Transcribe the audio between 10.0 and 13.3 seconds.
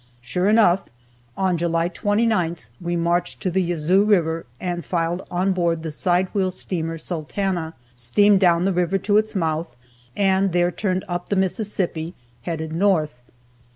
and there turned up the Mississippi, headed north.